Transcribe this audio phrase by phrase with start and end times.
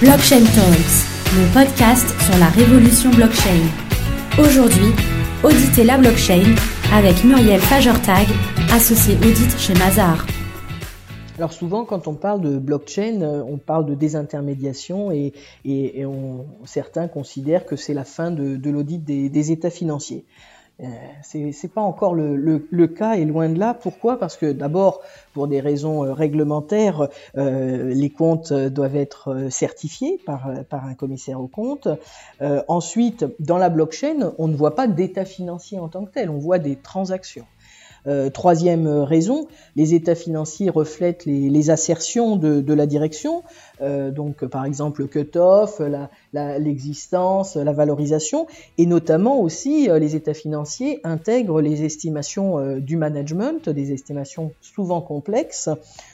[0.00, 1.04] Blockchain Talks,
[1.36, 3.60] le podcast sur la révolution blockchain.
[4.38, 4.94] Aujourd'hui,
[5.44, 6.54] auditez la blockchain
[6.90, 8.26] avec Muriel Fagertag,
[8.72, 10.26] associé audit chez Mazar.
[11.36, 15.34] Alors souvent, quand on parle de blockchain, euh, on parle de désintermédiation et,
[16.64, 20.24] certains considèrent que c'est la fin de, l'audit des, états financiers.
[20.82, 20.86] Euh,
[21.52, 23.74] c'est pas encore le, cas et loin de là.
[23.74, 24.18] Pourquoi?
[24.18, 25.00] Parce que d'abord,
[25.34, 30.46] pour des raisons euh, réglementaires, euh, les comptes doivent être certifiés par
[30.86, 31.88] un commissaire aux comptes.
[32.68, 36.38] ensuite, dans la blockchain, on ne voit pas d'état financier en tant que tel, on
[36.38, 37.46] voit des transactions.
[38.06, 39.46] Euh, troisième raison,
[39.76, 43.42] les états financiers reflètent les, assertions de, la direction,
[43.82, 45.80] euh, donc par exemple le cut-off,
[46.32, 48.46] l'existence, la, valorisation,
[48.78, 55.00] et notamment aussi euh, les états financiers intègrent les estimations du management, des estimations souvent
[55.00, 55.68] complexes.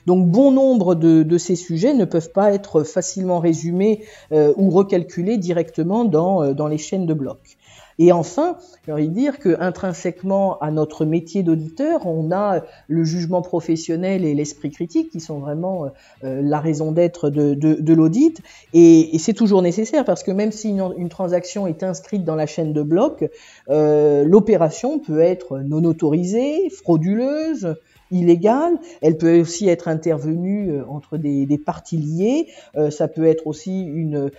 [0.07, 6.05] Donc bon nombre de, ces sujets ne peuvent pas être facilement résumés ou recalculés directement
[6.05, 7.56] dans, dans les chaînes de blocs.
[7.99, 13.05] Et enfin, j'ai envie de dire que intrinsèquement à notre métier d'auditeur, on a le
[13.05, 15.87] jugement professionnel et l'esprit critique qui sont vraiment
[16.25, 18.43] euh, la raison d'être de, l'audit.
[18.75, 22.73] Et, c'est toujours nécessaire parce que même si une, transaction est inscrite dans la chaîne
[22.73, 23.29] de blocs,
[23.71, 27.77] euh, l'opération peut être non autorisée, frauduleuse,
[28.11, 28.79] illégale.
[29.01, 32.49] Elle peut aussi être intervenue euh, entre des, parties liées.
[32.77, 34.31] Euh, ça peut être aussi une,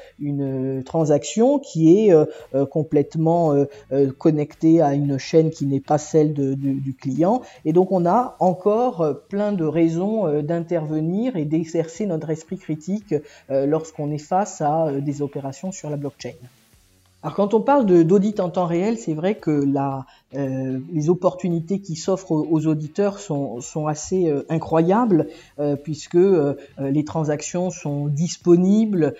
[0.85, 3.55] transaction qui est euh, complètement
[4.17, 7.41] connectée à une chaîne qui n'est pas celle du client.
[7.65, 13.15] Et donc on a encore plein de raisons d'intervenir et d'exercer notre esprit critique
[13.49, 16.33] lorsqu'on est face à des opérations sur la blockchain.
[17.23, 20.05] Alors quand on parle d'audit en temps réel, c'est vrai que la,
[20.36, 26.56] euh, les opportunités qui s'offrent aux, auditeurs sont, sont assez euh, incroyables euh, puisque euh,
[26.80, 29.14] les transactions sont disponibles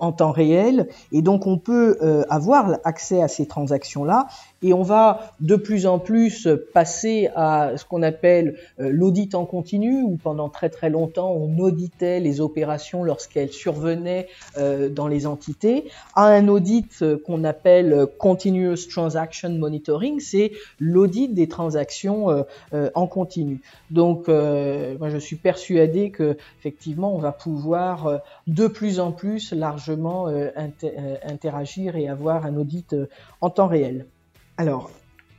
[0.00, 0.88] en temps réel.
[1.12, 1.98] Et donc on peut
[2.28, 4.26] avoir accès à ces transactions-là.
[4.62, 10.02] Et on va de plus en plus passer à ce qu'on appelle l'audit en continu
[10.02, 16.26] où pendant très très longtemps on auditait les opérations lorsqu'elles survenaient dans les entités à
[16.26, 22.42] un audit qu'on appelle continuous transaction monitoring, c'est l'audit des transactions euh,
[22.72, 23.60] euh, en continu.
[23.90, 29.52] Donc, euh, moi, je suis persuadé que effectivement, on va pouvoir de plus en plus
[29.52, 30.26] largement
[31.24, 32.94] interagir et avoir un audit
[33.40, 34.06] en temps réel.
[34.56, 34.90] Alors,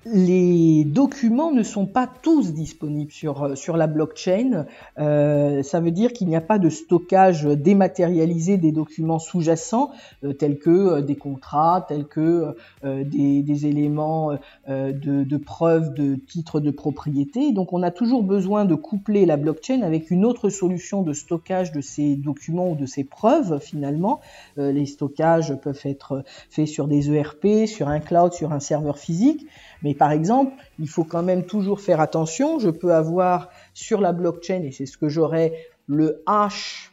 [0.05, 4.67] les documents ne sont pas tous disponibles sur, euh, sur la blockchain.
[4.99, 9.89] Euh, ça veut dire qu'il n'y a pas de stockage dématérialisé des documents sous-jacents,
[10.23, 16.59] euh, tels que des contrats, tels que des, des, éléments de, de preuve de titre
[16.59, 17.51] de propriété.
[17.51, 21.71] Donc on a toujours besoin de coupler la blockchain avec une autre solution de stockage
[21.71, 24.21] de ces documents ou de ces preuves finalement.
[24.57, 29.47] les stockages peuvent être faits sur des ERP, sur un cloud, sur un serveur physique.
[29.85, 32.57] Mais par exemple, il faut quand même toujours faire attention.
[32.57, 35.53] Je peux avoir sur la blockchain, et c'est ce que j'aurai,
[35.85, 36.91] le hash,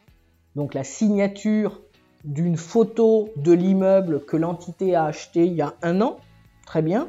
[0.55, 1.81] donc la signature
[2.23, 6.17] d'une photo de l'immeuble que l'entité a acheté il y a un an.
[6.67, 7.07] Très bien.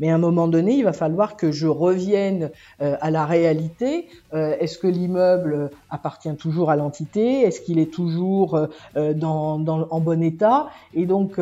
[0.00, 2.50] Mais à un moment donné, il va falloir que je revienne
[2.80, 4.08] euh, à la réalité.
[4.32, 7.42] Euh, est-ce que l'immeuble appartient toujours à l'entité?
[7.42, 8.66] Est-ce qu'il est toujours
[8.96, 10.70] euh, dans, en bon état?
[10.94, 11.38] Et donc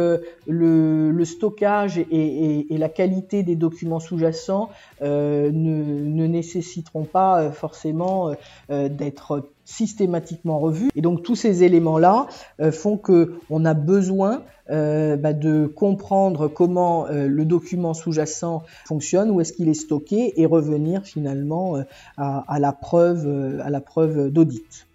[0.46, 4.70] le, stockage et, la qualité des documents sous-jacents
[5.00, 8.32] ne, nécessiteront pas forcément
[8.68, 10.90] d'être systématiquement revus.
[10.94, 12.26] Et donc tous ces éléments-là
[12.72, 19.30] font que on a besoin euh, bah, de comprendre comment euh, le document sous-jacent fonctionne,
[19.30, 21.82] où est-ce qu'il est stocké, et revenir finalement euh,
[22.18, 24.86] à, la preuve, à la preuve d'audit.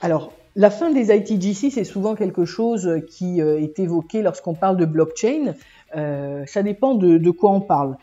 [0.00, 4.84] Alors, la fin des ITGC, c'est souvent quelque chose qui est évoqué lorsqu'on parle de
[4.84, 5.54] blockchain.
[5.94, 7.96] Ça dépend de, quoi on parle.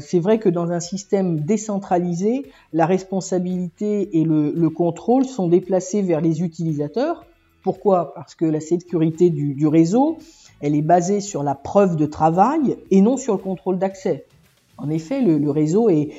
[0.00, 6.20] c'est vrai que dans un système décentralisé, la responsabilité et le contrôle sont déplacés vers
[6.20, 7.24] les utilisateurs
[7.64, 8.12] pourquoi?
[8.14, 10.18] Parce que la sécurité du, réseau,
[10.60, 14.26] elle est basée sur la preuve de travail et non sur le contrôle d'accès.
[14.76, 16.12] En effet, le, réseau est,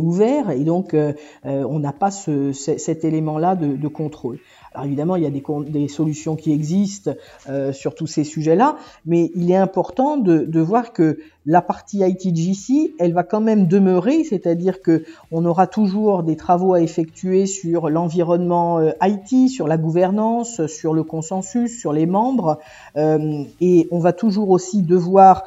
[0.00, 1.12] ouvert et donc euh,
[1.46, 4.40] euh, on n'a pas cet élément-là de, contrôle.
[4.72, 7.12] Alors évidemment, il y a des, solutions qui existent
[7.48, 12.94] euh, sur tous ces sujets-là, mais il est important de, voir que la partie ITGC,
[13.00, 17.88] elle va quand même demeurer, c'est-à-dire que on aura toujours des travaux à effectuer sur
[17.88, 22.58] l'environnement euh, IT, sur la gouvernance, sur le consensus, sur les membres,
[22.96, 25.44] euh, et on va toujours aussi devoir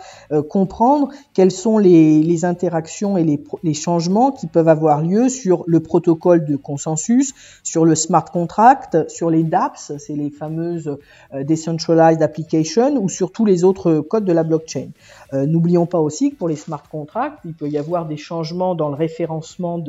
[0.50, 5.80] comprendre quelles sont les, interactions et les, les changements qui peuvent avoir lieu sur le
[5.80, 7.34] protocole de consensus,
[7.64, 10.98] sur le smart contract, sur les DApps, c'est les fameuses
[11.34, 14.90] Decentralized Applications, ou sur tous les autres codes de la blockchain.
[15.32, 18.90] N'oublions pas aussi que pour les smart contracts, il peut y avoir des changements dans
[18.90, 19.84] le référencement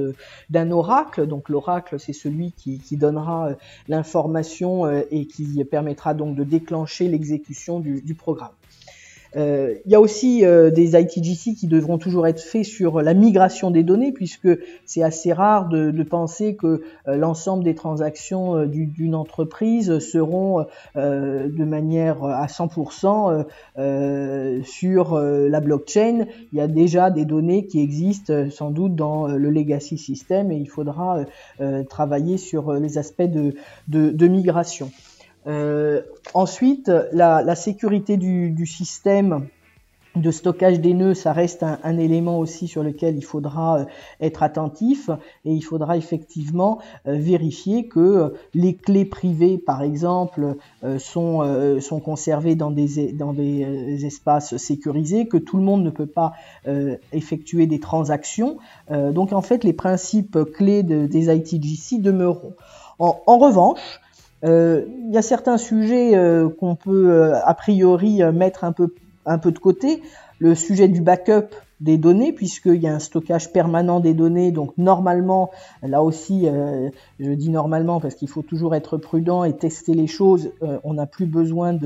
[0.50, 1.26] d'un oracle.
[1.26, 3.50] Donc l'oracle, c'est celui qui, donnera
[3.88, 8.52] l'information et qui permettra donc de déclencher l'exécution du programme.
[9.36, 13.14] Euh, il y a aussi euh, des ITGC qui devront toujours être faits sur la
[13.14, 14.48] migration des données, puisque
[14.84, 22.22] c'est assez rare de, penser que euh, l'ensemble des transactions d'une entreprise seront de manière
[22.24, 23.44] à 100%
[24.64, 26.26] sur la blockchain.
[26.52, 30.56] Il y a déjà des données qui existent sans doute dans le legacy system et
[30.56, 31.24] il faudra
[31.88, 34.90] travailler sur les aspects de migration.
[35.46, 36.02] Euh,
[36.32, 39.48] ensuite, la, sécurité du, système
[40.16, 43.84] de stockage des nœuds, ça reste un, élément aussi sur lequel il faudra euh,
[44.20, 45.10] être attentif
[45.44, 50.54] et il faudra effectivement euh, vérifier que les clés privées, par exemple,
[50.98, 56.34] sont, conservées dans des, dans espaces sécurisés, que tout le monde ne peut pas
[57.12, 58.58] effectuer des transactions.
[58.90, 62.54] donc en fait, les principes clés de, des ITGC demeureront.
[62.98, 64.00] En, revanche,
[64.44, 68.94] il y a certains sujets euh, qu'on peut euh, a priori mettre un peu,
[69.26, 70.02] un peu de côté.
[70.38, 74.50] Le sujet du backup des données, puisqu'il y a un stockage permanent des données.
[74.50, 75.50] Donc normalement,
[75.82, 76.46] là aussi,
[77.20, 80.50] je dis normalement parce qu'il faut toujours être prudent et tester les choses.
[80.82, 81.76] on n'a plus besoin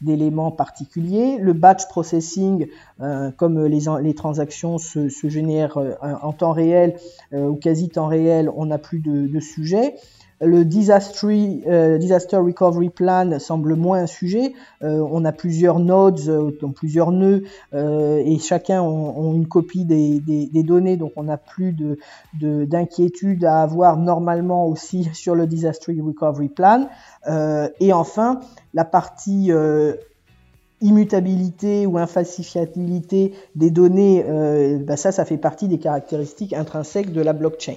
[0.00, 1.38] d'éléments particuliers.
[1.38, 2.66] Le batch processing,
[3.36, 6.96] comme les, les transactions se, se génèrent en temps réel
[7.32, 9.94] ou quasi temps réel, on n'a plus de, de sujet.
[10.44, 14.52] Le disaster, euh, disaster recovery plan semble moins un sujet.
[14.82, 20.62] Euh, on a plusieurs nodes, euh, plusieurs nœuds, et chacun ont, une copie des, des,
[20.62, 21.98] données, donc on n'a plus de
[22.34, 26.88] d'inquiétude à avoir normalement aussi sur le disaster recovery plan.
[27.80, 28.40] et enfin,
[28.74, 29.50] la partie
[30.80, 34.24] immutabilité ou infalsifiabilité des données,
[34.80, 37.76] bah ça, ça fait partie des caractéristiques intrinsèques de la blockchain.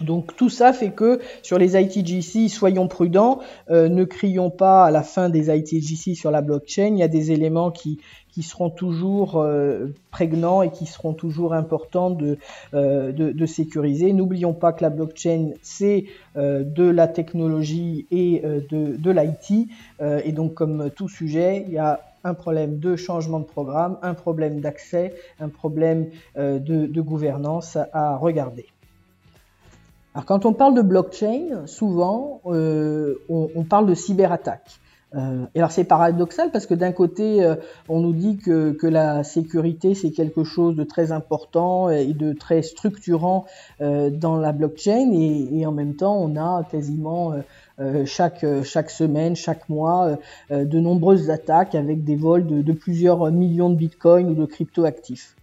[0.00, 3.40] Donc tout ça fait que sur les ITGC, soyons prudents,
[3.70, 6.88] euh, ne crions pas à la fin des ITGC sur la blockchain.
[6.92, 7.98] Il y a des éléments qui,
[8.30, 12.38] qui seront toujours euh, prégnants et qui seront toujours importants de,
[12.74, 14.12] euh, de, de, sécuriser.
[14.12, 16.04] N'oublions pas que la blockchain, c'est
[16.34, 19.68] de la technologie et de, de l'IT.
[20.02, 24.12] et donc comme tout sujet, il y a un problème de changement de programme, un
[24.12, 28.66] problème d'accès, un problème de gouvernance à regarder.
[30.16, 34.80] Alors quand on parle de blockchain, souvent euh, on, on, parle de cyberattaque.
[35.14, 37.56] Euh, et alors c'est paradoxal parce que d'un côté euh,
[37.90, 42.32] on nous dit que, que la sécurité c'est quelque chose de très important et de
[42.32, 43.44] très structurant
[43.82, 47.34] euh, dans la blockchain et, et, en même temps on a quasiment
[47.78, 50.16] euh, chaque, chaque semaine, chaque mois,
[50.50, 55.35] de nombreuses attaques avec des vols de, de, plusieurs millions de bitcoins ou de crypto-actifs.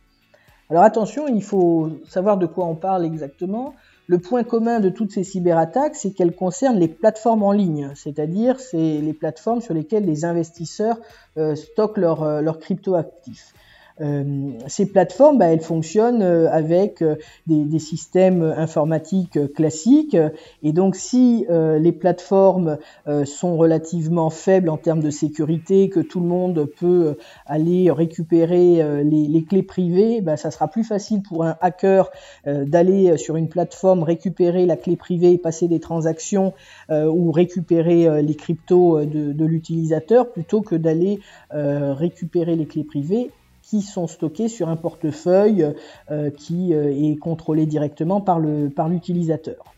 [0.73, 3.75] Alors attention, il faut savoir de quoi on parle exactement.
[4.07, 8.59] Le point commun de toutes ces cyberattaques, c'est qu'elles concernent les plateformes en ligne, c'est-à-dire
[8.59, 10.97] c'est les plateformes sur lesquelles les investisseurs
[11.37, 13.53] euh, stockent leurs euh, crypto-actifs.
[14.01, 17.15] Euh, ces plateformes, bah, elles fonctionnent euh, avec euh,
[17.47, 20.17] des, des, systèmes informatiques classiques.
[20.63, 22.77] Et donc, si les plateformes
[23.25, 29.27] sont relativement faibles en termes de sécurité, que tout le monde peut aller récupérer les,
[29.27, 32.09] les, clés privées, bah, ça sera plus facile pour un hacker
[32.45, 36.53] d'aller sur une plateforme, récupérer la clé privée, passer des transactions
[36.89, 41.19] ou récupérer les cryptos de, de l'utilisateur plutôt que d'aller
[41.51, 43.31] récupérer les clés privées
[43.73, 45.73] qui sont stockés sur un portefeuille
[46.11, 49.73] euh, qui euh, est contrôlé directement par le par l'utilisateur.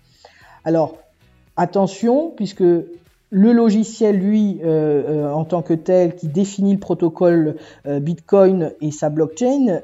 [0.66, 0.98] Alors
[1.56, 2.66] attention puisque
[3.32, 9.10] le logiciel, lui, euh, en tant que tel, qui définit le protocole Bitcoin et sa
[9.10, 9.82] blockchain,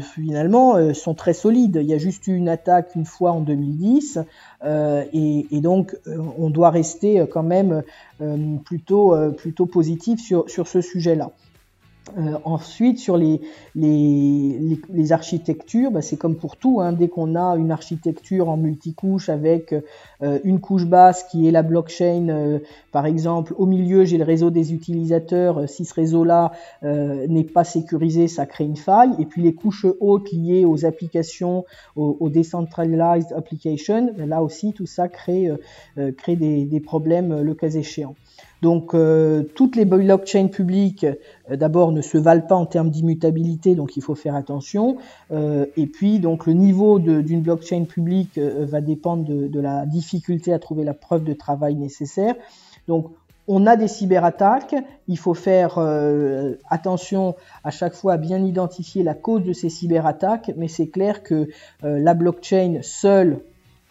[0.00, 1.78] finalement, sont très solides.
[1.82, 4.20] Il y a juste eu une attaque une fois en 2010,
[4.64, 7.82] et, et, donc on doit rester quand même
[8.64, 11.32] plutôt plutôt positif sur sur ce sujet-là.
[12.18, 13.40] Euh, ensuite, sur les,
[13.74, 16.80] les, les, architectures, bah, c'est comme pour tout.
[16.80, 19.72] Hein, dès qu'on a une architecture en multicouche avec
[20.22, 22.58] euh, une couche basse qui est la blockchain, euh,
[22.90, 25.68] par exemple, au milieu j'ai le réseau des utilisateurs.
[25.68, 29.12] Si ce réseau-là n'est pas sécurisé, ça crée une faille.
[29.18, 31.64] Et puis les couches hautes liées aux applications,
[31.96, 35.50] aux, aux decentralized applications, bah, là aussi tout ça crée,
[36.18, 38.14] crée des, des problèmes le cas échéant.
[38.62, 38.96] Donc
[39.54, 41.04] toutes les blockchains publiques,
[41.50, 44.98] d'abord, ne se valent pas en termes d'immutabilité, donc il faut faire attention.
[45.32, 50.84] et puis, donc le niveau d'une blockchain publique va dépendre de, la difficulté à trouver
[50.84, 52.36] la preuve de travail nécessaire.
[52.86, 53.10] Donc
[53.48, 54.74] on a des cyberattaques,
[55.08, 59.68] il faut faire euh, attention à chaque fois à bien identifier la cause de ces
[59.68, 61.48] cyberattaques, mais c'est clair que
[61.84, 63.40] euh, la blockchain seule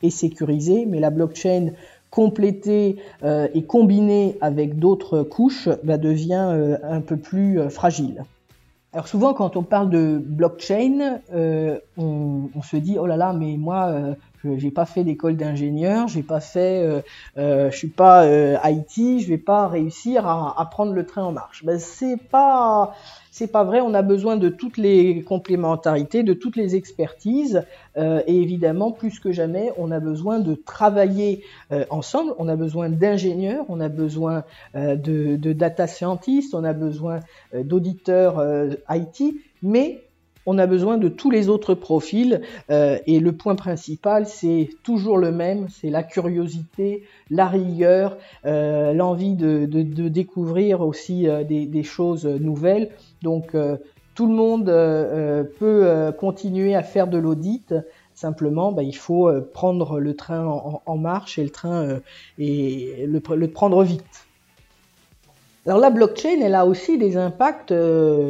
[0.04, 1.72] est sécurisée, mais la blockchain
[2.12, 8.24] complétée euh, et combinée avec d'autres couches bah, devient un peu plus fragile.
[8.94, 13.56] Alors souvent quand on parle de blockchain, on, on, se dit oh là là mais
[13.58, 14.16] moi
[14.58, 17.02] j'ai pas fait d'école d'ingénieur, j'ai pas fait, euh,
[17.38, 21.24] euh, je suis pas euh, IT, je vais pas réussir à, à, prendre le train
[21.24, 21.64] en marche.
[21.64, 22.96] Ben c'est pas,
[23.32, 23.82] c'est pas vrai.
[23.82, 27.64] On a besoin de toutes les complémentarités, de toutes les expertises,
[27.98, 32.34] euh, et évidemment plus que jamais, on a besoin de travailler euh, ensemble.
[32.38, 34.44] On a besoin d'ingénieurs, on a besoin
[34.76, 37.20] euh, de, de, data scientists, on a besoin
[37.54, 38.44] d'auditeurs
[38.90, 40.04] IT, mais
[40.46, 45.18] on a besoin de tous les autres profils euh, et le point principal c'est toujours
[45.18, 52.26] le même, c'est la curiosité, la rigueur, euh, l'envie de, découvrir aussi euh, des, choses
[52.26, 52.90] nouvelles.
[53.22, 53.56] Donc
[54.16, 54.66] tout le monde
[55.60, 57.74] peut continuer à faire de l'audit.
[58.14, 60.46] Simplement, bah, il faut prendre le train
[60.86, 62.00] en, marche et le train
[62.38, 64.28] et le prendre vite.
[65.66, 67.74] Alors la blockchain, elle a aussi des impacts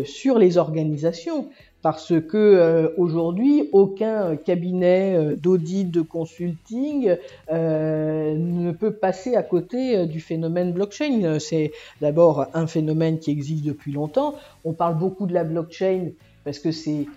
[0.06, 1.48] sur les organisations
[1.82, 7.16] parce que euh, aujourd'hui aucun cabinet euh, d'audit de consulting
[7.52, 11.40] euh, ne peut passer à côté du phénomène blockchain.
[11.40, 11.72] C'est
[12.02, 14.36] d'abord un phénomène qui existe depuis longtemps.
[14.64, 16.10] On parle beaucoup de la blockchain
[16.44, 17.08] parce que c'est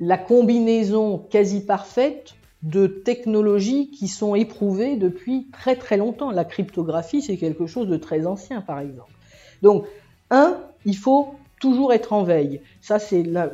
[0.00, 6.30] la combinaison quasi parfaite de technologies qui sont éprouvées depuis très très longtemps.
[6.30, 9.15] La cryptographie, c'est quelque chose de très ancien, par exemple.
[9.62, 9.86] Donc,
[10.30, 12.60] un, il faut toujours être en veille.
[12.80, 13.46] Ça, c'est la,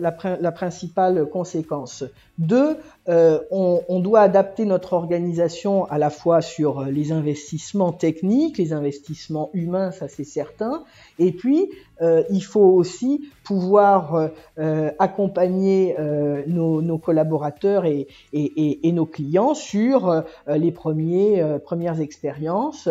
[0.52, 2.04] principale conséquence.
[2.38, 2.76] Deux,
[3.08, 8.72] euh, on, on, doit adapter notre organisation à la fois sur les investissements techniques, les
[8.72, 10.84] investissements humains, ça c'est certain.
[11.18, 18.88] Et puis, euh, il faut aussi pouvoir euh, accompagner euh, nos, nos, collaborateurs et, et,
[18.88, 22.88] et, nos clients sur euh, les premiers, euh, premières expériences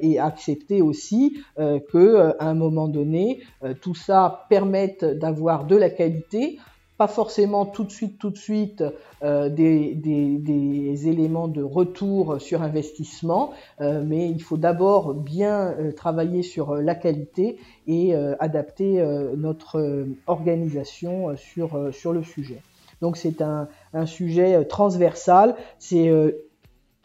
[0.00, 3.42] et accepter aussi que à un moment donné,
[3.82, 6.58] tout ça permette d'avoir de la qualité
[6.98, 8.82] pas forcément tout de suite, tout de suite
[9.22, 15.76] euh, des, des, des, éléments de retour sur investissement, euh, mais il faut d'abord bien
[15.78, 19.02] euh, travailler sur la qualité et adapter
[19.36, 22.60] notre organisation sur, sur le sujet.
[23.00, 26.10] Donc c'est un, un sujet transversal, c'est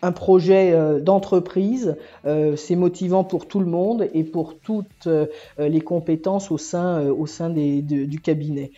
[0.04, 1.96] un projet euh, d'entreprise,
[2.26, 7.08] euh, c'est motivant pour tout le monde et pour toutes euh, les compétences au sein,
[7.08, 8.72] au sein des, du cabinet.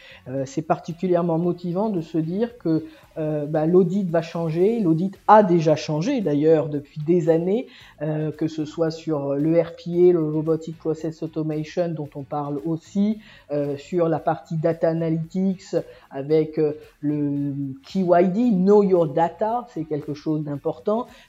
[0.46, 2.86] c'est particulièrement motivant de se dire que
[3.18, 7.68] bah, l'audit va changer, l'audit a déjà changé d'ailleurs depuis des années,
[8.00, 13.20] que ce soit sur le RPA, le Robotic Process Automation dont on parle aussi,
[13.78, 15.76] sur la partie data analytics
[16.12, 16.60] avec
[17.00, 17.54] le
[17.86, 20.66] KYD, Know Your Data, c'est quelque chose d'important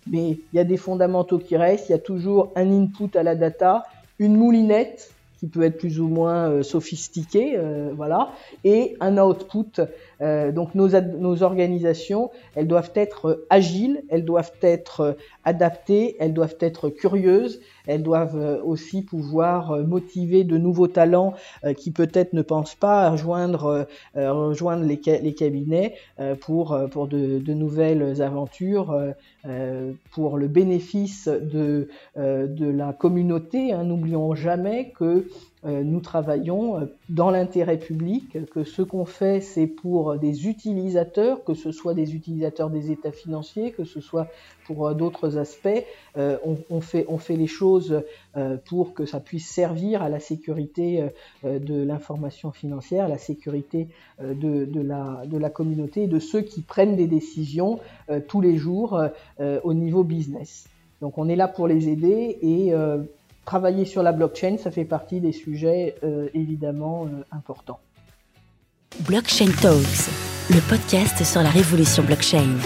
[0.07, 3.23] mais il y a des fondamentaux qui restent, il y a toujours un input à
[3.23, 3.85] la data,
[4.19, 8.31] une moulinette qui peut être plus ou moins euh, sophistiquée, euh, voilà,
[8.65, 9.83] et un output.
[10.21, 16.57] Euh, donc nos, nos organisations, elles doivent être agiles, elles doivent être adaptées, elles doivent
[16.61, 22.33] être curieuses, elles doivent euh, aussi pouvoir euh, motiver de nouveaux talents euh, qui peut-être
[22.33, 25.95] ne pensent pas à rejoindre, rejoindre les, les, cabinets
[26.41, 28.95] pour, pour de, de nouvelles aventures,
[30.11, 33.73] pour le bénéfice de, de la communauté.
[33.73, 33.85] Hein.
[33.85, 39.67] N'oublions jamais que euh, nous travaillons euh, dans l'intérêt public, que ce qu'on fait, c'est
[39.67, 44.29] pour des utilisateurs, que ce soit des utilisateurs des états financiers, que ce soit
[44.67, 45.85] pour euh, d'autres aspects.
[46.17, 48.03] On, fait, les choses
[48.65, 51.07] pour que ça puisse servir à la sécurité
[51.45, 53.89] de l'information financière, à la sécurité
[54.21, 57.81] de, de, la, de la communauté et de ceux qui prennent des décisions
[58.29, 58.99] tous les jours
[59.39, 60.69] au niveau business.
[61.03, 62.73] Donc on est là pour les aider et
[63.47, 67.81] travailler sur la blockchain, ça fait partie des sujets euh, évidemment euh, importants.
[69.01, 70.11] Blockchain Talks,
[70.51, 72.57] le podcast sur la révolution blockchain.